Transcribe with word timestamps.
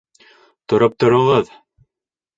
Тороп 0.73 0.97
тороғоҙ! 1.05 1.55